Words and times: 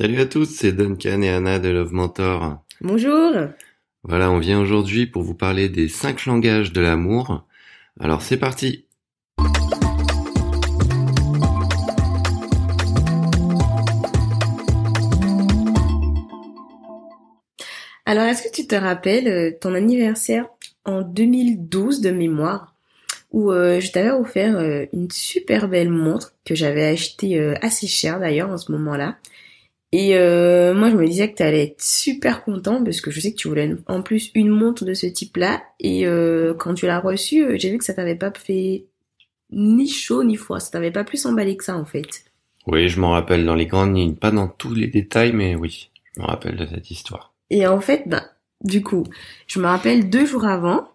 Salut 0.00 0.18
à 0.18 0.24
tous, 0.24 0.46
c'est 0.46 0.72
Duncan 0.72 1.20
et 1.20 1.28
Anna 1.28 1.58
de 1.58 1.68
Love 1.68 1.92
Mentor. 1.92 2.64
Bonjour. 2.80 3.32
Voilà, 4.02 4.30
on 4.30 4.38
vient 4.38 4.58
aujourd'hui 4.58 5.04
pour 5.04 5.22
vous 5.22 5.34
parler 5.34 5.68
des 5.68 5.88
cinq 5.88 6.24
langages 6.24 6.72
de 6.72 6.80
l'amour. 6.80 7.46
Alors 8.00 8.22
c'est 8.22 8.38
parti. 8.38 8.86
Alors, 18.06 18.24
est-ce 18.24 18.42
que 18.44 18.54
tu 18.54 18.66
te 18.66 18.74
rappelles 18.74 19.28
euh, 19.28 19.50
ton 19.60 19.74
anniversaire 19.74 20.46
en 20.86 21.02
2012 21.02 22.00
de 22.00 22.10
mémoire 22.10 22.74
où 23.32 23.52
euh, 23.52 23.80
je 23.80 23.92
t'avais 23.92 24.12
offert 24.12 24.56
euh, 24.56 24.86
une 24.94 25.10
super 25.10 25.68
belle 25.68 25.90
montre 25.90 26.32
que 26.46 26.54
j'avais 26.54 26.86
achetée 26.86 27.38
assez 27.60 27.86
cher 27.86 28.18
d'ailleurs 28.18 28.48
en 28.48 28.56
ce 28.56 28.72
moment-là. 28.72 29.18
Et 29.92 30.10
moi, 30.14 30.90
je 30.90 30.96
me 30.96 31.06
disais 31.06 31.30
que 31.30 31.36
tu 31.36 31.42
allais 31.42 31.64
être 31.64 31.82
super 31.82 32.44
content 32.44 32.82
parce 32.84 33.00
que 33.00 33.10
je 33.10 33.20
sais 33.20 33.32
que 33.32 33.36
tu 33.36 33.48
voulais 33.48 33.74
en 33.86 34.02
plus 34.02 34.30
une 34.34 34.50
montre 34.50 34.84
de 34.84 34.94
ce 34.94 35.06
type-là. 35.06 35.62
Et 35.80 36.04
quand 36.58 36.74
tu 36.74 36.86
l'as 36.86 37.00
reçue, 37.00 37.58
j'ai 37.58 37.70
vu 37.70 37.78
que 37.78 37.84
ça 37.84 37.94
t'avait 37.94 38.14
pas 38.14 38.32
fait 38.32 38.84
ni 39.50 39.88
chaud 39.88 40.22
ni 40.22 40.36
froid. 40.36 40.60
Ça 40.60 40.70
t'avait 40.70 40.92
pas 40.92 41.02
plus 41.02 41.26
emballé 41.26 41.56
que 41.56 41.64
ça 41.64 41.76
en 41.76 41.84
fait. 41.84 42.24
Oui, 42.66 42.88
je 42.88 43.00
m'en 43.00 43.10
rappelle 43.10 43.44
dans 43.44 43.54
les 43.54 43.66
grandes 43.66 43.96
lignes, 43.96 44.14
pas 44.14 44.30
dans 44.30 44.46
tous 44.46 44.74
les 44.74 44.86
détails, 44.86 45.32
mais 45.32 45.56
oui, 45.56 45.90
je 46.14 46.20
me 46.20 46.26
rappelle 46.26 46.56
de 46.56 46.66
cette 46.66 46.90
histoire. 46.90 47.32
Et 47.48 47.66
en 47.66 47.80
fait, 47.80 48.04
ben, 48.06 48.22
du 48.62 48.82
coup, 48.82 49.04
je 49.46 49.58
me 49.58 49.66
rappelle 49.66 50.10
deux 50.10 50.26
jours 50.26 50.44
avant, 50.44 50.89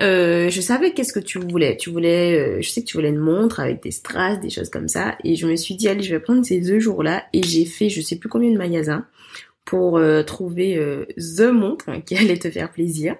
euh, 0.00 0.48
je 0.48 0.60
savais 0.60 0.92
qu'est-ce 0.92 1.12
que 1.12 1.20
tu 1.20 1.38
voulais. 1.38 1.76
Tu 1.76 1.90
voulais, 1.90 2.38
euh, 2.38 2.60
je 2.60 2.68
sais 2.68 2.82
que 2.82 2.86
tu 2.86 2.96
voulais 2.96 3.08
une 3.08 3.18
montre 3.18 3.60
avec 3.60 3.82
des 3.82 3.90
strass, 3.90 4.40
des 4.40 4.50
choses 4.50 4.70
comme 4.70 4.88
ça. 4.88 5.16
Et 5.24 5.36
je 5.36 5.46
me 5.46 5.56
suis 5.56 5.74
dit, 5.74 5.88
allez, 5.88 6.02
je 6.02 6.14
vais 6.14 6.20
prendre 6.20 6.44
ces 6.44 6.60
deux 6.60 6.78
jours-là. 6.78 7.24
Et 7.32 7.42
j'ai 7.42 7.64
fait, 7.64 7.88
je 7.88 8.00
sais 8.00 8.16
plus 8.16 8.28
combien 8.28 8.50
de 8.50 8.58
magasins 8.58 9.06
pour 9.64 9.98
euh, 9.98 10.22
trouver 10.22 10.76
euh, 10.76 11.04
the 11.16 11.50
montre 11.52 11.90
qui 12.06 12.16
allait 12.16 12.38
te 12.38 12.50
faire 12.50 12.70
plaisir. 12.70 13.16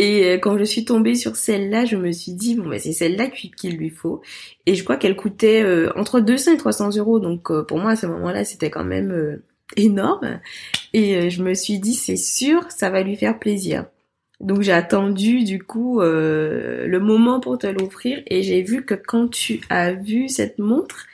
Et 0.00 0.38
quand 0.40 0.56
je 0.56 0.62
suis 0.62 0.84
tombée 0.84 1.16
sur 1.16 1.34
celle-là, 1.34 1.84
je 1.84 1.96
me 1.96 2.12
suis 2.12 2.32
dit, 2.32 2.54
bon, 2.54 2.68
ben, 2.68 2.78
c'est 2.78 2.92
celle-là 2.92 3.26
qu'il 3.26 3.76
lui 3.76 3.90
faut. 3.90 4.22
Et 4.64 4.76
je 4.76 4.84
crois 4.84 4.96
qu'elle 4.96 5.16
coûtait 5.16 5.64
entre 5.96 6.20
200 6.20 6.52
et 6.52 6.56
300 6.56 6.90
euros. 6.98 7.18
Donc, 7.18 7.50
pour 7.66 7.78
moi, 7.78 7.90
à 7.90 7.96
ce 7.96 8.06
moment-là, 8.06 8.44
c'était 8.44 8.70
quand 8.70 8.84
même 8.84 9.40
énorme. 9.76 10.40
Et 10.92 11.16
euh, 11.16 11.30
je 11.30 11.42
me 11.42 11.54
suis 11.54 11.78
dit, 11.78 11.94
c'est 11.94 12.16
sûr, 12.16 12.64
ça 12.70 12.90
va 12.90 13.02
lui 13.02 13.16
faire 13.16 13.38
plaisir. 13.38 13.86
Donc 14.40 14.62
j'ai 14.62 14.72
attendu 14.72 15.42
du 15.42 15.62
coup 15.62 16.00
euh, 16.00 16.86
le 16.86 17.00
moment 17.00 17.40
pour 17.40 17.58
te 17.58 17.66
l'offrir 17.66 18.22
et 18.26 18.42
j'ai 18.42 18.62
vu 18.62 18.84
que 18.84 18.94
quand 18.94 19.28
tu 19.28 19.60
as 19.68 19.92
vu 19.92 20.28
cette 20.28 20.58
montre, 20.58 21.06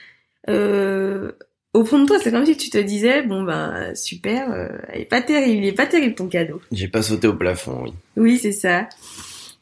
euh, 0.51 1.33
au 1.73 1.87
fond 1.87 2.01
de 2.01 2.07
toi 2.07 2.19
c'est 2.23 2.31
comme 2.31 2.45
si 2.45 2.57
tu 2.57 2.69
te 2.69 2.77
disais 2.77 3.23
bon 3.23 3.43
ben 3.43 3.95
super, 3.95 4.53
euh, 4.53 4.69
il 4.95 5.01
est 5.01 5.05
pas 5.07 5.23
terrible, 5.23 5.65
il 5.65 5.69
est 5.69 5.73
pas 5.73 5.87
terrible 5.87 6.15
ton 6.15 6.29
cadeau. 6.29 6.61
J'ai 6.71 6.89
pas 6.89 7.03
sauté 7.03 7.27
au 7.27 7.35
plafond, 7.35 7.85
oui. 7.85 7.95
Oui 8.17 8.39
c'est 8.39 8.53
ça. 8.53 8.89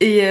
Et 0.00 0.22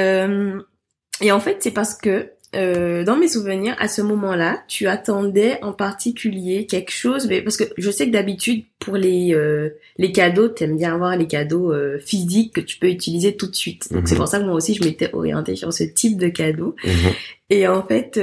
et 1.22 1.32
en 1.32 1.40
fait 1.40 1.58
c'est 1.62 1.72
parce 1.72 1.96
que 1.96 2.32
euh, 2.54 3.06
dans 3.06 3.16
mes 3.16 3.30
souvenirs, 3.30 3.76
à 3.80 3.88
ce 3.88 4.02
moment-là, 4.02 4.62
tu 4.68 4.88
attendais 4.88 5.58
en 5.64 5.72
particulier 5.72 6.66
quelque 6.66 6.92
chose, 6.92 7.28
mais 7.28 7.42
parce 7.42 7.56
que 7.56 7.64
je 7.78 7.90
sais 7.90 8.08
que 8.08 8.12
d'habitude 8.12 8.66
pour 8.78 8.98
les 8.98 9.34
euh, 9.34 9.70
les 9.98 10.12
cadeaux, 10.12 10.50
t'aimes 10.50 10.76
bien 10.76 10.94
avoir 10.94 11.16
les 11.16 11.28
cadeaux 11.28 11.72
euh, 11.72 11.98
physiques 12.00 12.54
que 12.56 12.60
tu 12.60 12.78
peux 12.78 12.90
utiliser 12.90 13.38
tout 13.38 13.48
de 13.48 13.56
suite. 13.56 13.94
Donc 13.94 14.08
c'est 14.08 14.16
mhm. 14.16 14.20
pour 14.20 14.28
ça 14.28 14.40
que 14.40 14.44
moi 14.44 14.56
aussi 14.56 14.74
je 14.74 14.84
m'étais 14.84 15.10
orientée 15.14 15.56
sur 15.56 15.72
ce 15.72 15.86
type 15.86 16.18
de 16.18 16.28
cadeau. 16.28 16.76
Mhm. 16.84 17.12
Et 17.52 17.68
en 17.68 17.84
fait, 17.86 18.18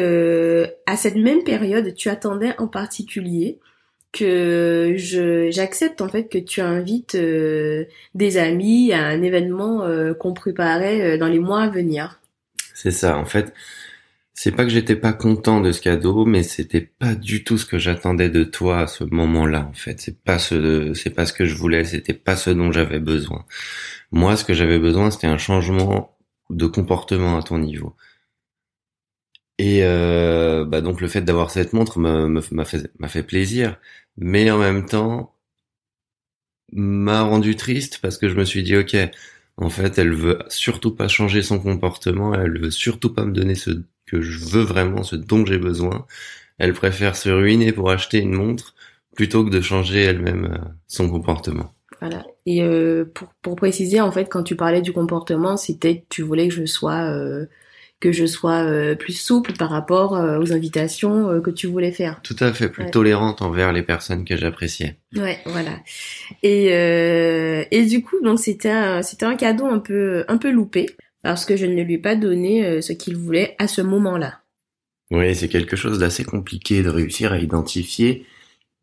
à 0.86 0.96
cette 0.96 1.16
même 1.16 1.42
période, 1.44 1.94
tu 1.94 2.08
attendais 2.08 2.54
en 2.58 2.66
particulier 2.66 3.58
que 4.10 4.94
je 4.96 5.50
j'accepte 5.50 6.00
en 6.00 6.08
fait 6.08 6.24
que 6.24 6.38
tu 6.38 6.62
invites 6.62 7.14
des 7.14 8.36
amis 8.38 8.92
à 8.92 9.04
un 9.04 9.22
événement 9.22 9.86
qu'on 10.18 10.32
préparait 10.32 11.18
dans 11.18 11.28
les 11.28 11.38
mois 11.38 11.62
à 11.62 11.68
venir. 11.68 12.20
C'est 12.74 12.90
ça, 12.90 13.18
en 13.18 13.26
fait 13.26 13.52
c'est 14.40 14.52
pas 14.52 14.62
que 14.64 14.70
j'étais 14.70 14.94
pas 14.94 15.12
content 15.12 15.60
de 15.60 15.72
ce 15.72 15.80
cadeau, 15.80 16.24
mais 16.24 16.44
c'était 16.44 16.80
pas 16.80 17.16
du 17.16 17.42
tout 17.42 17.58
ce 17.58 17.66
que 17.66 17.76
j'attendais 17.76 18.30
de 18.30 18.44
toi 18.44 18.78
à 18.82 18.86
ce 18.86 19.02
moment-là, 19.02 19.66
en 19.68 19.72
fait. 19.72 20.00
C'est 20.00 20.22
pas 20.22 20.38
ce, 20.38 20.94
c'est 20.94 21.10
pas 21.10 21.26
ce 21.26 21.32
que 21.32 21.44
je 21.44 21.56
voulais, 21.56 21.84
c'était 21.84 22.14
pas 22.14 22.36
ce 22.36 22.50
dont 22.50 22.70
j'avais 22.70 23.00
besoin. 23.00 23.44
Moi, 24.12 24.36
ce 24.36 24.44
que 24.44 24.54
j'avais 24.54 24.78
besoin, 24.78 25.10
c'était 25.10 25.26
un 25.26 25.38
changement 25.38 26.16
de 26.50 26.66
comportement 26.66 27.36
à 27.36 27.42
ton 27.42 27.58
niveau. 27.58 27.96
Et 29.58 29.80
euh, 29.82 30.64
bah 30.64 30.80
donc 30.82 31.00
le 31.00 31.08
fait 31.08 31.22
d'avoir 31.22 31.50
cette 31.50 31.72
montre 31.72 31.98
m'a 31.98 32.64
fait, 32.64 32.90
fait 33.08 33.22
plaisir, 33.24 33.76
mais 34.16 34.50
en 34.50 34.58
même 34.58 34.86
temps 34.86 35.34
m'a 36.72 37.22
rendu 37.22 37.56
triste 37.56 37.98
parce 38.02 38.18
que 38.18 38.28
je 38.28 38.36
me 38.36 38.44
suis 38.44 38.62
dit 38.62 38.76
ok, 38.76 38.96
en 39.56 39.70
fait, 39.70 39.98
elle 39.98 40.12
veut 40.14 40.38
surtout 40.48 40.94
pas 40.94 41.08
changer 41.08 41.42
son 41.42 41.58
comportement, 41.58 42.34
elle 42.34 42.60
veut 42.60 42.70
surtout 42.70 43.12
pas 43.12 43.24
me 43.24 43.32
donner 43.32 43.56
ce 43.56 43.82
que 44.10 44.20
je 44.20 44.38
veux 44.38 44.62
vraiment, 44.62 45.02
ce 45.02 45.16
dont 45.16 45.44
j'ai 45.44 45.58
besoin. 45.58 46.06
Elle 46.58 46.72
préfère 46.72 47.14
se 47.16 47.28
ruiner 47.28 47.72
pour 47.72 47.90
acheter 47.90 48.18
une 48.18 48.34
montre 48.34 48.74
plutôt 49.14 49.44
que 49.44 49.50
de 49.50 49.60
changer 49.60 50.02
elle-même 50.02 50.44
euh, 50.52 50.68
son 50.86 51.08
comportement. 51.08 51.74
Voilà. 52.00 52.24
Et 52.46 52.62
euh, 52.62 53.04
pour, 53.12 53.28
pour 53.42 53.56
préciser, 53.56 54.00
en 54.00 54.12
fait, 54.12 54.26
quand 54.26 54.42
tu 54.42 54.56
parlais 54.56 54.80
du 54.80 54.92
comportement, 54.92 55.56
c'était 55.56 56.00
que 56.00 56.04
tu 56.08 56.22
voulais 56.22 56.48
que 56.48 56.54
je 56.54 56.64
sois 56.66 57.10
euh, 57.10 57.46
que 58.00 58.12
je 58.12 58.26
sois 58.26 58.62
euh, 58.62 58.94
plus 58.94 59.14
souple 59.14 59.54
par 59.54 59.70
rapport 59.70 60.14
euh, 60.14 60.38
aux 60.38 60.52
invitations 60.52 61.30
euh, 61.30 61.40
que 61.40 61.50
tu 61.50 61.66
voulais 61.66 61.90
faire. 61.90 62.20
Tout 62.22 62.36
à 62.38 62.52
fait, 62.52 62.68
plus 62.68 62.88
tolérante 62.90 63.42
envers 63.42 63.72
les 63.72 63.82
personnes 63.82 64.24
que 64.24 64.36
j'appréciais. 64.36 64.98
Ouais, 65.16 65.38
voilà. 65.46 65.80
Et 66.44 66.66
et 67.70 67.86
du 67.86 68.02
coup, 68.02 68.16
donc 68.22 68.38
c'était 68.38 68.70
un, 68.70 69.02
c'était 69.02 69.26
un 69.26 69.34
cadeau 69.34 69.66
un 69.66 69.80
peu 69.80 70.24
un 70.28 70.38
peu 70.38 70.50
loupé 70.50 70.86
parce 71.28 71.44
que 71.44 71.56
je 71.56 71.66
ne 71.66 71.82
lui 71.82 71.94
ai 71.94 71.98
pas 71.98 72.16
donné 72.16 72.80
ce 72.80 72.94
qu'il 72.94 73.14
voulait 73.14 73.54
à 73.58 73.68
ce 73.68 73.82
moment-là. 73.82 74.40
Oui, 75.10 75.34
c'est 75.34 75.48
quelque 75.48 75.76
chose 75.76 75.98
d'assez 75.98 76.24
compliqué 76.24 76.82
de 76.82 76.88
réussir 76.88 77.32
à 77.32 77.38
identifier 77.38 78.24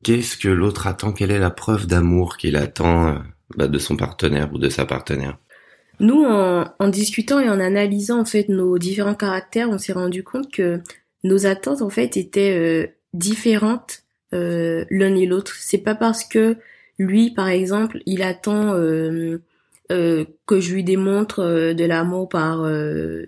qu'est-ce 0.03 0.37
que 0.37 0.49
l'autre 0.49 0.85
attend, 0.85 1.11
quelle 1.11 1.31
est 1.31 1.39
la 1.39 1.49
preuve 1.49 1.87
d'amour 1.87 2.37
qu'il 2.37 2.55
attend 2.55 3.17
bah, 3.57 3.67
de 3.67 3.79
son 3.79 3.97
partenaire 3.97 4.53
ou 4.53 4.59
de 4.59 4.69
sa 4.69 4.85
partenaire. 4.85 5.39
Nous, 5.99 6.23
en, 6.23 6.65
en, 6.77 6.87
discutant 6.87 7.39
et 7.39 7.49
en 7.49 7.59
analysant 7.59 8.19
en 8.19 8.25
fait 8.25 8.47
nos 8.47 8.77
différents 8.77 9.15
caractères, 9.15 9.71
on 9.71 9.79
s'est 9.79 9.93
rendu 9.93 10.23
compte 10.23 10.51
que 10.51 10.81
nos 11.23 11.47
attentes 11.47 11.81
en 11.81 11.89
fait 11.89 12.15
étaient 12.15 12.55
euh, 12.55 12.87
différentes 13.13 14.03
euh, 14.33 14.85
l'un 14.91 15.15
et 15.15 15.25
l'autre. 15.25 15.55
C'est 15.57 15.79
pas 15.79 15.95
parce 15.95 16.23
que 16.23 16.57
lui, 16.99 17.31
par 17.31 17.47
exemple, 17.47 18.03
il 18.05 18.21
attend 18.21 18.75
euh, 18.75 19.41
euh 19.91 20.25
que 20.45 20.59
je 20.59 20.73
lui 20.73 20.83
démontre 20.83 21.39
euh, 21.39 21.73
de 21.73 21.85
l'amour 21.85 22.29
par 22.29 22.67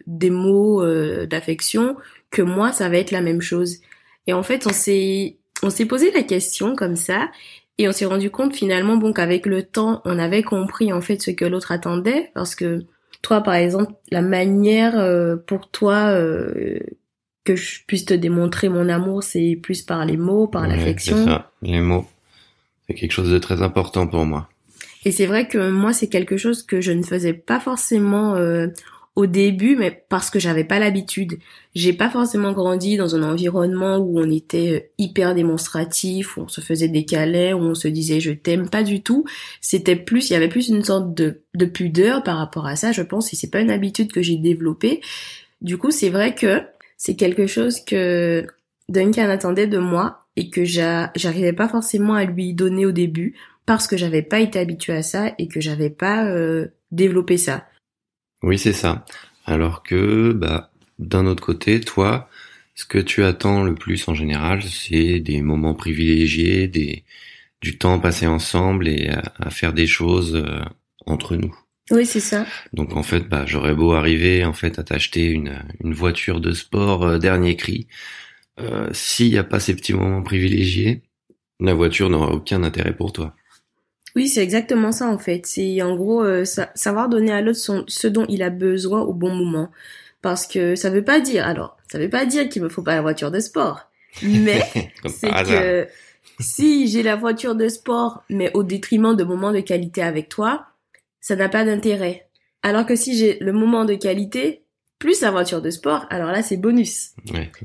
des 0.06 0.30
mots 0.30 0.86
d'affection 1.26 1.96
que 2.30 2.42
moi, 2.42 2.72
ça 2.72 2.90
va 2.90 2.98
être 2.98 3.12
la 3.12 3.22
même 3.22 3.42
chose. 3.42 3.78
Et 4.28 4.34
en 4.34 4.44
fait, 4.44 4.68
on 4.68 4.74
s'est 4.74 5.38
on 5.64 5.70
s'est 5.70 5.86
posé 5.86 6.12
la 6.12 6.24
question 6.24 6.76
comme 6.76 6.96
ça 6.96 7.30
et 7.78 7.88
on 7.88 7.92
s'est 7.92 8.06
rendu 8.06 8.30
compte 8.30 8.56
finalement 8.56 8.98
bon 8.98 9.14
qu'avec 9.14 9.46
le 9.46 9.64
temps, 9.64 10.02
on 10.06 10.20
avait 10.20 10.44
compris 10.44 10.92
en 10.94 11.02
fait 11.02 11.22
ce 11.22 11.32
que 11.32 11.46
l'autre 11.46 11.72
attendait 11.72 12.32
parce 12.34 12.56
que 12.56 12.86
toi 13.22 13.42
par 13.42 13.56
exemple, 13.56 13.94
la 14.12 14.22
manière 14.22 15.00
euh, 15.00 15.36
pour 15.36 15.70
toi 15.70 16.10
euh, 16.10 16.80
que 17.44 17.56
je 17.56 17.82
puisse 17.86 18.06
te 18.06 18.14
démontrer 18.14 18.70
mon 18.70 18.90
amour, 18.90 19.24
c'est 19.24 19.58
plus 19.62 19.82
par 19.82 20.06
les 20.06 20.18
mots, 20.18 20.48
par 20.48 20.68
l'affection. 20.68 21.18
C'est 21.18 21.26
ça, 21.26 21.52
les 21.62 21.82
mots. 21.82 22.06
C'est 22.88 22.94
quelque 22.94 23.12
chose 23.12 23.32
de 23.32 23.40
très 23.40 23.62
important 23.62 24.08
pour 24.08 24.26
moi. 24.26 24.50
Et 25.08 25.12
c'est 25.12 25.26
vrai 25.26 25.48
que 25.48 25.70
moi, 25.70 25.94
c'est 25.94 26.10
quelque 26.10 26.36
chose 26.36 26.64
que 26.64 26.82
je 26.82 26.92
ne 26.92 27.02
faisais 27.02 27.32
pas 27.32 27.62
forcément 27.62 28.36
euh, 28.36 28.68
au 29.16 29.26
début, 29.26 29.78
mais 29.78 30.04
parce 30.10 30.30
que 30.30 30.38
j'avais 30.38 30.66
pas 30.66 30.80
l'habitude. 30.80 31.40
J'ai 31.76 31.94
pas 31.94 32.10
forcément 32.10 32.52
grandi 32.52 32.98
dans 32.98 33.16
un 33.16 33.24
environnement 33.24 34.00
où 34.00 34.20
on 34.20 34.30
était 34.30 34.74
euh, 34.74 34.90
hyper 34.98 35.34
démonstratif, 35.34 36.36
où 36.36 36.42
on 36.42 36.48
se 36.50 36.60
faisait 36.60 36.90
des 36.90 37.06
câlins, 37.06 37.54
où 37.54 37.60
on 37.60 37.74
se 37.74 37.88
disait 37.88 38.20
je 38.20 38.32
t'aime 38.32 38.70
pas 38.70 38.84
du 38.84 39.02
tout. 39.02 39.24
C'était 39.62 39.96
plus, 39.96 40.30
il 40.30 40.34
y 40.34 40.36
avait 40.36 40.50
plus 40.50 40.68
une 40.68 40.84
sorte 40.84 41.14
de, 41.14 41.40
de 41.56 41.66
pudeur 41.66 42.22
par 42.22 42.38
rapport 42.38 42.66
à 42.66 42.76
ça, 42.76 42.92
je 42.92 43.02
pense, 43.02 43.32
et 43.32 43.38
c'est 43.38 43.50
pas 43.50 43.62
une 43.62 43.72
habitude 43.72 44.12
que 44.12 44.22
j'ai 44.22 44.36
développée. 44.36 45.00
Du 45.62 45.78
coup, 45.78 45.90
c'est 45.90 46.10
vrai 46.10 46.36
que 46.36 46.64
c'est 46.98 47.16
quelque 47.16 47.48
chose 47.48 47.80
que 47.80 48.46
Duncan 48.90 49.30
attendait 49.30 49.68
de 49.68 49.78
moi 49.78 50.26
et 50.36 50.50
que 50.50 50.66
j'arrivais 50.66 51.54
pas 51.54 51.70
forcément 51.70 52.16
à 52.16 52.26
lui 52.26 52.54
donner 52.54 52.86
au 52.86 52.92
début 52.92 53.36
parce 53.68 53.88
que 53.88 53.98
j'avais 53.98 54.24
pas 54.24 54.40
été 54.40 54.58
habituée 54.58 54.96
à 54.96 55.04
ça 55.04 55.36
et 55.38 55.48
que 55.48 55.62
j'avais 55.62 55.92
pas 55.92 56.26
euh, 56.26 56.70
développé 56.90 57.38
ça. 57.38 57.68
Oui, 58.42 58.58
c'est 58.58 58.74
ça. 58.74 59.06
Alors 59.46 59.84
que, 59.84 60.32
bah, 60.32 60.72
d'un 60.98 61.28
autre 61.28 61.44
côté, 61.44 61.80
toi, 61.80 62.30
ce 62.74 62.86
que 62.86 62.98
tu 62.98 63.24
attends 63.24 63.64
le 63.64 63.76
plus 63.76 64.08
en 64.08 64.16
général, 64.16 64.64
c'est 64.64 65.20
des 65.20 65.42
moments 65.42 65.76
privilégiés, 65.76 66.68
des, 66.68 67.04
du 67.62 67.78
temps 67.78 68.00
passé 68.00 68.26
ensemble 68.26 68.88
et 68.88 69.10
à, 69.10 69.50
faire 69.50 69.74
des 69.74 69.88
choses 69.88 70.36
euh, 70.36 70.62
entre 71.06 71.36
nous. 71.36 71.54
Oui, 71.92 72.06
c'est 72.06 72.20
ça. 72.20 72.46
Donc 72.74 72.96
en 72.96 73.04
fait, 73.04 73.28
bah, 73.28 73.46
j'aurais 73.46 73.76
beau 73.76 73.94
arriver 73.94 74.46
en 74.46 74.54
fait 74.54 74.80
à 74.80 74.84
t'acheter 74.84 75.26
une, 75.26 75.64
une 75.84 75.94
voiture 75.94 76.40
de 76.40 76.52
sport 76.52 77.04
euh, 77.04 77.18
dernier 77.18 77.56
cri, 77.56 77.88
euh, 78.60 78.90
s'il 78.94 79.30
n'y 79.30 79.38
a 79.38 79.44
pas 79.44 79.60
ces 79.60 79.76
petits 79.76 79.94
moments 79.94 80.24
privilégiés, 80.24 81.04
la 81.60 81.74
voiture 81.74 82.10
n'aura 82.10 82.32
aucun 82.32 82.64
intérêt 82.64 82.96
pour 82.96 83.12
toi. 83.12 83.36
Oui, 84.18 84.28
c'est 84.30 84.42
exactement 84.42 84.92
ça 84.92 85.08
en 85.08 85.20
fait. 85.20 85.46
C'est 85.46 85.80
en 85.84 85.96
gros 85.96 86.24
euh, 86.24 86.44
savoir 86.44 87.08
donner 87.08 87.32
à 87.32 87.42
l'autre 87.42 87.86
ce 87.88 88.08
dont 88.08 88.26
il 88.28 88.42
a 88.42 88.50
besoin 88.50 89.02
au 89.02 89.14
bon 89.14 89.30
moment. 89.30 89.70
Parce 90.24 90.48
que 90.48 90.74
ça 90.74 90.90
veut 90.90 91.04
pas 91.04 91.20
dire, 91.20 91.46
alors, 91.46 91.78
ça 91.92 92.00
veut 92.00 92.10
pas 92.10 92.26
dire 92.26 92.50
qu'il 92.50 92.64
me 92.64 92.68
faut 92.68 92.82
pas 92.82 92.96
la 92.96 93.04
voiture 93.04 93.30
de 93.30 93.40
sport. 93.40 93.92
Mais 94.24 94.64
c'est 95.06 95.30
que 95.30 95.88
si 96.40 96.88
j'ai 96.88 97.04
la 97.04 97.16
voiture 97.16 97.54
de 97.54 97.70
sport, 97.70 98.24
mais 98.28 98.50
au 98.56 98.64
détriment 98.64 99.16
de 99.16 99.24
moments 99.24 99.52
de 99.52 99.60
qualité 99.60 100.02
avec 100.02 100.30
toi, 100.30 100.66
ça 101.22 101.36
n'a 101.36 101.48
pas 101.48 101.64
d'intérêt. 101.64 102.28
Alors 102.64 102.88
que 102.88 102.96
si 102.96 103.16
j'ai 103.16 103.38
le 103.40 103.54
moment 103.54 103.86
de 103.86 103.94
qualité, 103.94 104.64
plus 105.00 105.22
la 105.22 105.32
voiture 105.32 105.62
de 105.62 105.70
sport, 105.70 106.06
alors 106.10 106.32
là 106.32 106.42
c'est 106.42 106.58
bonus. 106.58 107.12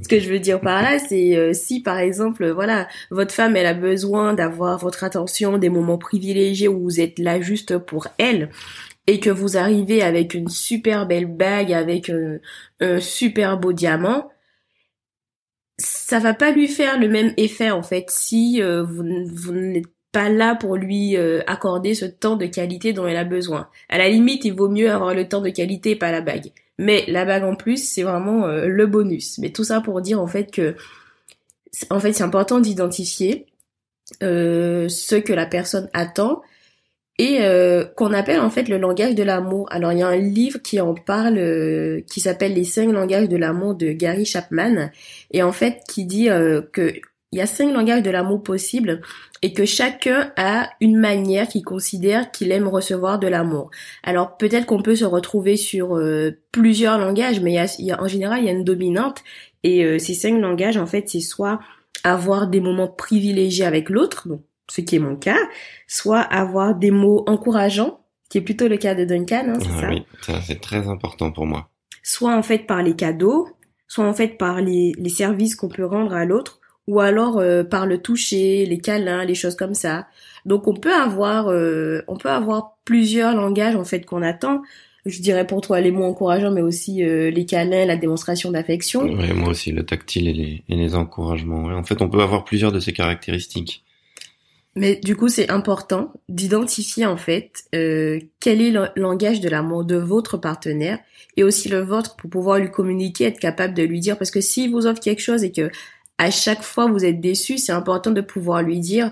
Ce 0.02 0.08
que 0.08 0.20
je 0.20 0.28
veux 0.28 0.38
dire 0.38 0.60
par 0.60 0.82
là, 0.82 0.98
c'est 0.98 1.36
euh, 1.36 1.52
si 1.54 1.80
par 1.80 1.98
exemple, 1.98 2.50
voilà, 2.50 2.88
votre 3.10 3.32
femme 3.32 3.56
elle 3.56 3.66
a 3.66 3.74
besoin 3.74 4.34
d'avoir 4.34 4.78
votre 4.78 5.04
attention, 5.04 5.56
des 5.56 5.70
moments 5.70 5.98
privilégiés 5.98 6.68
où 6.68 6.82
vous 6.82 7.00
êtes 7.00 7.18
là 7.18 7.40
juste 7.40 7.78
pour 7.78 8.08
elle, 8.18 8.50
et 9.06 9.18
que 9.18 9.30
vous 9.30 9.56
arrivez 9.56 10.02
avec 10.02 10.34
une 10.34 10.48
super 10.48 11.06
belle 11.06 11.26
bague, 11.26 11.72
avec 11.72 12.10
un, 12.10 12.38
super 13.00 13.58
beau 13.58 13.72
diamant, 13.72 14.30
ça 15.78 16.18
va 16.18 16.34
pas 16.34 16.52
lui 16.52 16.68
faire 16.68 16.98
le 17.00 17.08
même 17.08 17.32
effet 17.36 17.70
en 17.70 17.82
fait 17.82 18.10
si 18.10 18.60
euh, 18.62 18.82
vous, 18.82 19.04
vous 19.32 19.52
n'êtes 19.52 19.91
pas 20.12 20.28
là 20.28 20.54
pour 20.54 20.76
lui 20.76 21.16
euh, 21.16 21.40
accorder 21.46 21.94
ce 21.94 22.04
temps 22.04 22.36
de 22.36 22.46
qualité 22.46 22.92
dont 22.92 23.06
elle 23.06 23.16
a 23.16 23.24
besoin. 23.24 23.68
À 23.88 23.98
la 23.98 24.08
limite, 24.08 24.44
il 24.44 24.54
vaut 24.54 24.68
mieux 24.68 24.90
avoir 24.90 25.14
le 25.14 25.26
temps 25.26 25.40
de 25.40 25.48
qualité 25.48 25.92
et 25.92 25.96
pas 25.96 26.12
la 26.12 26.20
bague. 26.20 26.52
Mais 26.78 27.04
la 27.08 27.24
bague 27.24 27.44
en 27.44 27.54
plus, 27.54 27.88
c'est 27.88 28.02
vraiment 28.02 28.46
euh, 28.46 28.66
le 28.66 28.86
bonus. 28.86 29.38
Mais 29.38 29.50
tout 29.50 29.64
ça 29.64 29.80
pour 29.80 30.00
dire 30.00 30.20
en 30.20 30.26
fait 30.26 30.50
que, 30.50 30.74
en 31.90 32.00
fait, 32.00 32.12
c'est 32.12 32.24
important 32.24 32.60
d'identifier 32.60 33.46
euh, 34.22 34.88
ce 34.88 35.16
que 35.16 35.32
la 35.32 35.46
personne 35.46 35.88
attend 35.92 36.42
et 37.18 37.38
euh, 37.42 37.84
qu'on 37.84 38.12
appelle 38.12 38.40
en 38.40 38.50
fait 38.50 38.68
le 38.68 38.78
langage 38.78 39.14
de 39.14 39.22
l'amour. 39.22 39.66
Alors 39.70 39.92
il 39.92 40.00
y 40.00 40.02
a 40.02 40.08
un 40.08 40.16
livre 40.16 40.58
qui 40.60 40.80
en 40.80 40.94
parle, 40.94 42.02
qui 42.10 42.20
s'appelle 42.20 42.54
Les 42.54 42.64
cinq 42.64 42.90
langages 42.90 43.28
de 43.28 43.36
l'amour 43.36 43.74
de 43.74 43.92
Gary 43.92 44.24
Chapman, 44.24 44.90
et 45.30 45.42
en 45.42 45.52
fait 45.52 45.82
qui 45.88 46.04
dit 46.04 46.28
que 46.72 46.94
il 47.32 47.38
y 47.38 47.42
a 47.42 47.46
cinq 47.46 47.72
langages 47.72 48.02
de 48.02 48.10
l'amour 48.10 48.42
possibles 48.42 49.00
et 49.40 49.54
que 49.54 49.64
chacun 49.64 50.32
a 50.36 50.68
une 50.80 50.98
manière 50.98 51.48
qu'il 51.48 51.64
considère 51.64 52.30
qu'il 52.30 52.52
aime 52.52 52.68
recevoir 52.68 53.18
de 53.18 53.26
l'amour. 53.26 53.70
Alors 54.02 54.36
peut-être 54.36 54.66
qu'on 54.66 54.82
peut 54.82 54.94
se 54.94 55.06
retrouver 55.06 55.56
sur 55.56 55.96
euh, 55.96 56.38
plusieurs 56.52 56.98
langages, 56.98 57.40
mais 57.40 57.54
il 57.78 57.86
y, 57.86 57.90
a, 57.90 58.02
en 58.02 58.06
général 58.06 58.40
il 58.40 58.46
y 58.46 58.48
a 58.48 58.52
une 58.52 58.64
dominante 58.64 59.24
et 59.62 59.84
euh, 59.84 59.98
ces 59.98 60.14
cinq 60.14 60.38
langages 60.38 60.76
en 60.76 60.86
fait 60.86 61.08
c'est 61.08 61.20
soit 61.20 61.58
avoir 62.04 62.48
des 62.48 62.60
moments 62.60 62.88
privilégiés 62.88 63.64
avec 63.64 63.88
l'autre, 63.88 64.28
donc 64.28 64.42
ce 64.68 64.80
qui 64.80 64.96
est 64.96 65.00
mon 65.00 65.16
cas, 65.16 65.38
soit 65.86 66.20
avoir 66.20 66.74
des 66.74 66.90
mots 66.90 67.24
encourageants, 67.26 68.00
qui 68.28 68.38
est 68.38 68.42
plutôt 68.42 68.68
le 68.68 68.76
cas 68.76 68.94
de 68.94 69.04
Duncan, 69.04 69.44
hein, 69.48 69.58
c'est 69.60 69.68
ah 69.76 69.80
ça 69.80 69.88
Oui, 69.88 70.04
ça 70.22 70.40
c'est 70.40 70.60
très 70.60 70.88
important 70.88 71.30
pour 71.30 71.46
moi. 71.46 71.68
Soit 72.02 72.34
en 72.34 72.42
fait 72.42 72.66
par 72.66 72.82
les 72.82 72.96
cadeaux, 72.96 73.48
soit 73.86 74.06
en 74.06 74.14
fait 74.14 74.38
par 74.38 74.60
les, 74.60 74.92
les 74.96 75.10
services 75.10 75.54
qu'on 75.54 75.68
peut 75.68 75.84
rendre 75.84 76.14
à 76.14 76.24
l'autre, 76.24 76.61
ou 76.92 77.00
alors 77.00 77.38
euh, 77.38 77.64
par 77.64 77.86
le 77.86 77.96
toucher, 77.96 78.66
les 78.66 78.76
câlins, 78.76 79.24
les 79.24 79.34
choses 79.34 79.56
comme 79.56 79.72
ça. 79.72 80.08
Donc 80.44 80.68
on 80.68 80.74
peut 80.74 80.92
avoir 80.92 81.48
euh, 81.48 82.02
on 82.06 82.18
peut 82.18 82.28
avoir 82.28 82.76
plusieurs 82.84 83.34
langages 83.34 83.76
en 83.76 83.84
fait 83.84 84.04
qu'on 84.04 84.20
attend. 84.20 84.60
Je 85.06 85.22
dirais 85.22 85.46
pour 85.46 85.62
toi 85.62 85.80
les 85.80 85.90
mots 85.90 86.04
encourageants, 86.04 86.50
mais 86.50 86.60
aussi 86.60 87.02
euh, 87.02 87.30
les 87.30 87.46
câlins, 87.46 87.86
la 87.86 87.96
démonstration 87.96 88.50
d'affection. 88.50 89.04
Ouais, 89.04 89.32
moi 89.32 89.48
aussi 89.48 89.72
le 89.72 89.86
tactile 89.86 90.28
et 90.28 90.34
les, 90.34 90.64
et 90.68 90.76
les 90.76 90.94
encouragements. 90.94 91.64
en 91.64 91.82
fait, 91.82 92.02
on 92.02 92.10
peut 92.10 92.20
avoir 92.20 92.44
plusieurs 92.44 92.72
de 92.72 92.78
ces 92.78 92.92
caractéristiques. 92.92 93.84
Mais 94.76 94.96
du 94.96 95.16
coup, 95.16 95.28
c'est 95.28 95.50
important 95.50 96.12
d'identifier 96.28 97.06
en 97.06 97.16
fait 97.16 97.64
quel 97.72 98.60
est 98.60 98.70
le 98.70 98.88
langage 98.96 99.40
de 99.40 99.48
l'amour 99.48 99.84
de 99.84 99.96
votre 99.96 100.36
partenaire 100.36 100.98
et 101.36 101.42
aussi 101.42 101.68
le 101.68 101.80
vôtre 101.80 102.16
pour 102.16 102.28
pouvoir 102.28 102.58
lui 102.58 102.70
communiquer, 102.70 103.24
être 103.24 103.40
capable 103.40 103.74
de 103.74 103.82
lui 103.82 104.00
dire 104.00 104.18
parce 104.18 104.30
que 104.30 104.40
s'il 104.40 104.70
vous 104.70 104.86
offre 104.86 105.00
quelque 105.00 105.22
chose 105.22 105.42
et 105.42 105.52
que 105.52 105.70
à 106.22 106.30
chaque 106.30 106.62
fois 106.62 106.86
vous 106.86 107.04
êtes 107.04 107.20
déçu, 107.20 107.58
c'est 107.58 107.72
important 107.72 108.12
de 108.12 108.20
pouvoir 108.20 108.62
lui 108.62 108.78
dire 108.78 109.10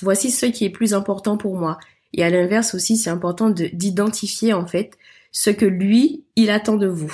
voici 0.00 0.30
ce 0.30 0.46
qui 0.46 0.64
est 0.64 0.70
plus 0.70 0.94
important 0.94 1.36
pour 1.36 1.56
moi. 1.56 1.78
Et 2.12 2.22
à 2.22 2.30
l'inverse 2.30 2.74
aussi, 2.74 2.96
c'est 2.96 3.10
important 3.10 3.50
d'identifier 3.50 4.52
en 4.52 4.66
fait 4.66 4.96
ce 5.32 5.50
que 5.50 5.66
lui, 5.66 6.24
il 6.36 6.50
attend 6.50 6.76
de 6.76 6.86
vous. 6.86 7.12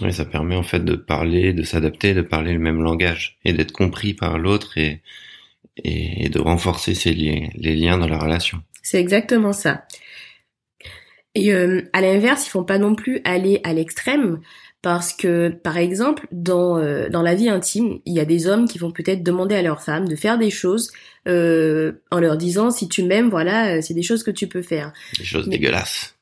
Oui, 0.00 0.12
ça 0.12 0.24
permet 0.24 0.54
en 0.54 0.62
fait 0.62 0.84
de 0.84 0.94
parler, 0.94 1.52
de 1.52 1.64
s'adapter, 1.64 2.14
de 2.14 2.22
parler 2.22 2.52
le 2.52 2.60
même 2.60 2.80
langage 2.80 3.38
et 3.44 3.52
d'être 3.52 3.72
compris 3.72 4.14
par 4.14 4.38
l'autre 4.38 4.78
et, 4.78 5.02
et 5.82 6.28
de 6.28 6.38
renforcer 6.38 6.94
ces 6.94 7.12
liens, 7.12 7.48
les 7.54 7.74
liens 7.74 7.98
dans 7.98 8.08
la 8.08 8.18
relation. 8.18 8.62
C'est 8.82 9.00
exactement 9.00 9.52
ça. 9.52 9.86
Et 11.34 11.52
euh, 11.52 11.82
à 11.92 12.00
l'inverse, 12.00 12.46
ils 12.46 12.50
font 12.50 12.64
pas 12.64 12.78
non 12.78 12.94
plus 12.94 13.20
aller 13.24 13.60
à 13.64 13.72
l'extrême 13.72 14.40
parce 14.86 15.12
que, 15.12 15.48
par 15.48 15.78
exemple, 15.78 16.28
dans, 16.30 16.78
euh, 16.78 17.08
dans 17.08 17.22
la 17.22 17.34
vie 17.34 17.48
intime, 17.48 17.98
il 18.04 18.14
y 18.14 18.20
a 18.20 18.24
des 18.24 18.46
hommes 18.46 18.68
qui 18.68 18.78
vont 18.78 18.92
peut-être 18.92 19.24
demander 19.24 19.56
à 19.56 19.62
leur 19.62 19.82
femme 19.82 20.06
de 20.06 20.14
faire 20.14 20.38
des 20.38 20.48
choses 20.48 20.92
euh, 21.26 21.94
en 22.12 22.20
leur 22.20 22.36
disant 22.36 22.70
si 22.70 22.88
tu 22.88 23.02
m'aimes, 23.02 23.28
voilà, 23.28 23.74
euh, 23.74 23.80
c'est 23.82 23.94
des 23.94 24.04
choses 24.04 24.22
que 24.22 24.30
tu 24.30 24.46
peux 24.46 24.62
faire. 24.62 24.92
Des 25.18 25.24
choses 25.24 25.48
dégueulasses. 25.48 26.14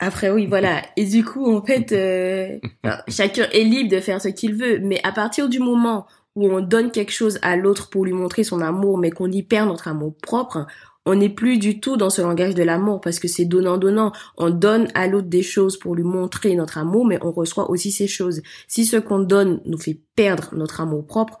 Après 0.00 0.28
oui, 0.28 0.46
voilà. 0.46 0.82
Et 0.96 1.06
du 1.06 1.24
coup, 1.24 1.54
en 1.54 1.64
fait, 1.64 1.90
chacun 3.08 3.46
est 3.52 3.62
libre 3.62 3.90
de 3.90 4.00
faire 4.00 4.20
ce 4.20 4.26
qu'il 4.26 4.56
veut, 4.56 4.80
mais 4.80 4.98
à 5.04 5.12
partir 5.12 5.48
du 5.48 5.60
moment 5.60 6.08
où 6.34 6.48
on 6.48 6.60
donne 6.60 6.90
quelque 6.90 7.12
chose 7.12 7.38
à 7.42 7.54
l'autre 7.54 7.90
pour 7.90 8.04
lui 8.04 8.12
montrer 8.12 8.42
son 8.42 8.60
amour, 8.60 8.98
mais 8.98 9.12
qu'on 9.12 9.30
y 9.30 9.44
perd 9.44 9.68
notre 9.68 9.86
amour 9.86 10.16
propre, 10.20 10.66
on 11.06 11.14
n'est 11.14 11.30
plus 11.30 11.58
du 11.58 11.80
tout 11.80 11.96
dans 11.96 12.10
ce 12.10 12.22
langage 12.22 12.54
de 12.54 12.62
l'amour 12.62 13.00
parce 13.00 13.18
que 13.18 13.28
c'est 13.28 13.46
donnant-donnant. 13.46 14.12
On 14.36 14.50
donne 14.50 14.88
à 14.94 15.06
l'autre 15.06 15.28
des 15.28 15.42
choses 15.42 15.78
pour 15.78 15.94
lui 15.94 16.04
montrer 16.04 16.54
notre 16.54 16.78
amour, 16.78 17.06
mais 17.06 17.18
on 17.22 17.32
reçoit 17.32 17.70
aussi 17.70 17.90
ces 17.90 18.06
choses. 18.06 18.42
Si 18.68 18.84
ce 18.84 18.96
qu'on 18.96 19.20
donne 19.20 19.60
nous 19.64 19.78
fait 19.78 19.98
perdre 20.14 20.54
notre 20.54 20.80
amour 20.80 21.06
propre, 21.06 21.38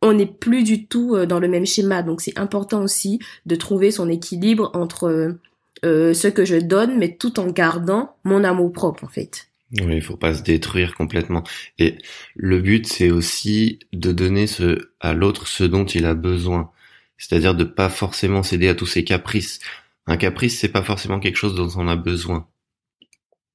on 0.00 0.14
n'est 0.14 0.26
plus 0.26 0.64
du 0.64 0.86
tout 0.86 1.14
euh, 1.14 1.26
dans 1.26 1.38
le 1.38 1.48
même 1.48 1.66
schéma. 1.66 2.02
Donc 2.02 2.20
c'est 2.20 2.38
important 2.38 2.82
aussi 2.82 3.20
de 3.46 3.54
trouver 3.54 3.90
son 3.90 4.08
équilibre 4.08 4.70
entre 4.74 5.36
euh, 5.84 6.14
ce 6.14 6.28
que 6.28 6.44
je 6.44 6.56
donne, 6.56 6.98
mais 6.98 7.16
tout 7.16 7.38
en 7.38 7.46
gardant 7.46 8.16
mon 8.24 8.42
amour 8.44 8.72
propre 8.72 9.04
en 9.04 9.08
fait. 9.08 9.48
Oui, 9.80 9.96
il 9.96 10.02
faut 10.02 10.16
pas 10.16 10.34
se 10.34 10.42
détruire 10.42 10.94
complètement. 10.94 11.44
Et 11.78 11.96
le 12.34 12.60
but, 12.60 12.86
c'est 12.86 13.10
aussi 13.10 13.78
de 13.94 14.12
donner 14.12 14.46
ce, 14.46 14.90
à 15.00 15.14
l'autre 15.14 15.46
ce 15.46 15.64
dont 15.64 15.86
il 15.86 16.04
a 16.04 16.14
besoin. 16.14 16.70
C'est-à-dire 17.22 17.54
de 17.54 17.62
pas 17.62 17.88
forcément 17.88 18.42
céder 18.42 18.66
à 18.66 18.74
tous 18.74 18.86
ces 18.86 19.04
caprices. 19.04 19.60
Un 20.08 20.16
caprice, 20.16 20.58
c'est 20.58 20.68
pas 20.68 20.82
forcément 20.82 21.20
quelque 21.20 21.36
chose 21.36 21.54
dont 21.54 21.68
on 21.76 21.86
a 21.86 21.94
besoin. 21.94 22.48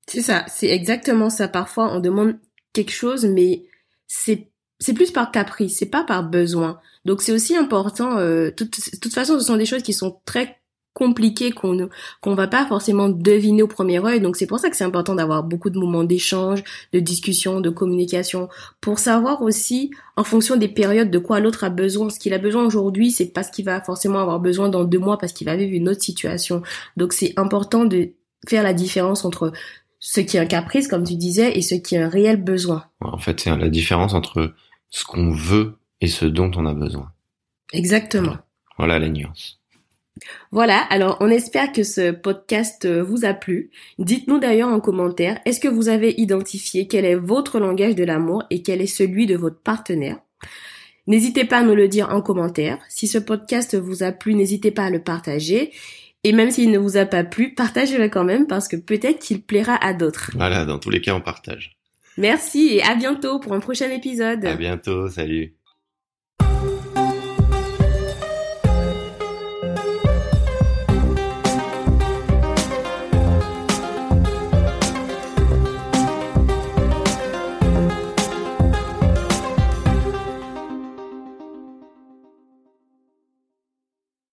C'est 0.08 0.22
ça, 0.22 0.46
c'est 0.48 0.70
exactement 0.70 1.30
ça. 1.30 1.50
Parfois, 1.50 1.94
on 1.94 2.00
demande 2.00 2.38
quelque 2.72 2.94
chose, 2.94 3.26
mais 3.26 3.66
c'est 4.08 4.48
c'est 4.80 4.94
plus 4.94 5.12
par 5.12 5.32
caprice, 5.32 5.78
c'est 5.78 5.88
pas 5.88 6.06
par 6.06 6.24
besoin. 6.24 6.80
Donc 7.04 7.22
c'est 7.22 7.34
aussi 7.34 7.58
important. 7.58 8.18
Euh, 8.18 8.52
toute, 8.52 8.80
toute 9.02 9.14
façon, 9.14 9.38
ce 9.38 9.46
sont 9.46 9.58
des 9.58 9.66
choses 9.66 9.84
qui 9.84 9.94
sont 9.94 10.22
très 10.24 10.60
compliqué 10.98 11.52
qu'on 11.52 11.90
qu'on 12.22 12.34
va 12.34 12.48
pas 12.48 12.66
forcément 12.66 13.08
deviner 13.08 13.62
au 13.62 13.68
premier 13.68 14.04
œil. 14.04 14.20
Donc 14.20 14.36
c'est 14.36 14.48
pour 14.48 14.58
ça 14.58 14.72
que 14.72 14.76
c'est 14.76 14.84
important 14.84 15.14
d'avoir 15.14 15.44
beaucoup 15.44 15.70
de 15.70 15.78
moments 15.78 16.04
d'échange, 16.04 16.64
de 16.92 17.00
discussion, 17.00 17.62
de 17.62 17.70
communication 17.70 18.50
pour 18.82 18.98
savoir 18.98 19.44
aussi 19.44 19.92
en 20.16 20.24
fonction 20.24 20.56
des 20.56 20.68
périodes 20.68 21.12
de 21.12 21.20
quoi 21.20 21.40
l'autre 21.40 21.64
a 21.64 21.70
besoin. 21.70 22.10
Ce 22.10 22.18
qu'il 22.18 22.34
a 22.34 22.40
besoin 22.40 22.66
aujourd'hui, 22.66 23.12
c'est 23.12 23.28
pas 23.28 23.44
ce 23.44 23.52
qu'il 23.52 23.64
va 23.64 23.80
forcément 23.80 24.18
avoir 24.18 24.40
besoin 24.40 24.70
dans 24.70 24.86
deux 24.86 24.98
mois 24.98 25.20
parce 25.20 25.34
qu'il 25.34 25.46
va 25.46 25.56
vivre 25.56 25.74
une 25.74 25.88
autre 25.88 26.02
situation. 26.02 26.64
Donc 26.98 27.14
c'est 27.14 27.34
important 27.38 27.86
de 27.86 28.10
faire 28.48 28.64
la 28.64 28.74
différence 28.74 29.24
entre 29.24 29.52
ce 30.00 30.22
qui 30.22 30.38
est 30.38 30.40
un 30.40 30.48
caprice, 30.48 30.88
comme 30.88 31.04
tu 31.04 31.16
disais, 31.16 31.58
et 31.58 31.62
ce 31.62 31.76
qui 31.76 31.94
est 31.94 32.02
un 32.02 32.10
réel 32.10 32.44
besoin. 32.44 32.86
En 33.02 33.20
fait, 33.20 33.40
c'est 33.40 33.56
la 33.56 33.70
différence 33.70 34.16
entre 34.16 34.54
ce 34.90 35.06
qu'on 35.06 35.32
veut 35.32 35.76
et 36.02 36.08
ce 36.08 36.26
dont 36.26 36.52
on 36.56 36.66
a 36.66 36.74
besoin. 36.74 37.12
Exactement. 37.72 38.38
Voilà 38.78 38.98
la 38.98 39.10
nuance. 39.10 39.57
Voilà, 40.52 40.80
alors 40.90 41.18
on 41.20 41.30
espère 41.30 41.72
que 41.72 41.84
ce 41.84 42.12
podcast 42.12 42.86
euh, 42.86 43.04
vous 43.04 43.26
a 43.26 43.34
plu. 43.34 43.72
Dites-nous 44.00 44.40
d'ailleurs 44.40 44.70
en 44.70 44.80
commentaire, 44.80 45.40
est-ce 45.46 45.60
que 45.60 45.68
vous 45.68 45.90
avez 45.90 46.14
identifié 46.20 46.88
quel 46.88 47.06
est 47.06 47.16
votre 47.16 47.60
langage 47.60 47.96
de 47.96 48.04
l'amour 48.04 48.44
et 48.50 48.62
quel 48.62 48.82
est 48.82 48.88
celui 48.88 49.26
de 49.26 49.36
votre 49.36 49.60
partenaire? 49.60 50.18
N'hésitez 51.08 51.46
pas 51.46 51.60
à 51.60 51.64
nous 51.64 51.76
le 51.76 51.88
dire 51.88 52.10
en 52.10 52.22
commentaire. 52.22 52.80
Si 52.90 53.08
ce 53.08 53.18
podcast 53.18 53.76
vous 53.76 54.04
a 54.04 54.12
plu, 54.12 54.36
n'hésitez 54.36 54.72
pas 54.72 54.86
à 54.86 54.90
le 54.90 55.02
partager. 55.02 55.72
Et 56.24 56.34
même 56.34 56.52
s'il 56.52 56.72
ne 56.72 56.78
vous 56.78 56.98
a 56.98 57.06
pas 57.06 57.24
plu, 57.24 57.54
partagez-le 57.54 58.10
quand 58.10 58.26
même 58.26 58.48
parce 58.48 58.68
que 58.68 58.76
peut-être 58.76 59.20
qu'il 59.20 59.42
plaira 59.42 59.76
à 59.76 59.94
d'autres. 59.94 60.32
Voilà, 60.36 60.66
dans 60.66 60.80
tous 60.80 60.90
les 60.90 61.00
cas, 61.00 61.16
on 61.16 61.22
partage. 61.22 61.78
Merci 62.18 62.70
et 62.74 62.84
à 62.84 62.96
bientôt 62.96 63.40
pour 63.40 63.54
un 63.54 63.60
prochain 63.60 63.90
épisode. 63.92 64.44
À 64.44 64.56
bientôt, 64.56 65.08
salut. 65.08 65.57